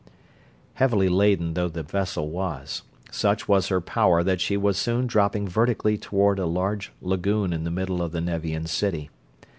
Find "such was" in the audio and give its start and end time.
3.11-3.67